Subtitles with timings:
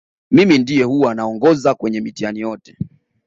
[0.31, 2.77] mimi ndiye huwa naongoza kwenye mitihani yote